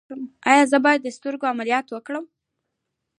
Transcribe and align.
ایا 0.49 0.63
زه 0.71 0.77
باید 0.85 1.01
د 1.03 1.07
سترګو 1.17 1.49
عملیات 1.53 1.85
وکړم؟ 1.91 2.25